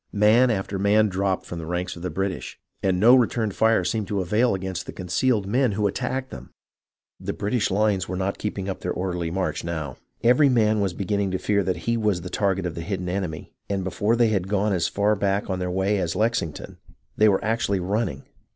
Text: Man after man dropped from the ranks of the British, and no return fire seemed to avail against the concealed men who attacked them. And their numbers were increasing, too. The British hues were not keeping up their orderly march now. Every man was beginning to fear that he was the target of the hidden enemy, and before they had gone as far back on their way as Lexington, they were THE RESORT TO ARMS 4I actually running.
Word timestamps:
Man 0.13 0.49
after 0.49 0.79
man 0.79 1.09
dropped 1.09 1.45
from 1.45 1.59
the 1.59 1.67
ranks 1.67 1.95
of 1.95 2.01
the 2.01 2.09
British, 2.09 2.59
and 2.81 2.99
no 2.99 3.13
return 3.13 3.51
fire 3.51 3.83
seemed 3.83 4.07
to 4.07 4.19
avail 4.19 4.55
against 4.55 4.87
the 4.87 4.91
concealed 4.91 5.45
men 5.45 5.73
who 5.73 5.85
attacked 5.85 6.31
them. 6.31 6.49
And 7.19 7.27
their 7.27 7.33
numbers 7.33 7.35
were 7.35 7.35
increasing, 7.35 7.35
too. 7.35 7.35
The 7.35 7.37
British 7.37 7.97
hues 8.05 8.09
were 8.09 8.17
not 8.25 8.37
keeping 8.39 8.67
up 8.67 8.79
their 8.79 8.93
orderly 8.93 9.29
march 9.29 9.63
now. 9.63 9.97
Every 10.23 10.49
man 10.49 10.79
was 10.81 10.95
beginning 10.95 11.29
to 11.29 11.37
fear 11.37 11.61
that 11.63 11.77
he 11.85 11.97
was 11.97 12.21
the 12.21 12.31
target 12.31 12.65
of 12.65 12.73
the 12.73 12.81
hidden 12.81 13.09
enemy, 13.09 13.53
and 13.69 13.83
before 13.83 14.15
they 14.15 14.29
had 14.29 14.47
gone 14.47 14.73
as 14.73 14.87
far 14.87 15.15
back 15.15 15.51
on 15.51 15.59
their 15.59 15.69
way 15.69 15.99
as 15.99 16.15
Lexington, 16.15 16.79
they 17.15 17.29
were 17.29 17.37
THE 17.37 17.41
RESORT 17.41 17.41
TO 17.41 17.45
ARMS 17.45 17.45
4I 17.45 17.53
actually 17.53 17.79
running. 17.81 18.23